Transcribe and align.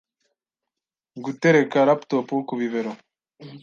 gutereka 1.23 1.77
laptop 1.87 2.27
ku 2.47 2.53
bibero, 2.59 2.91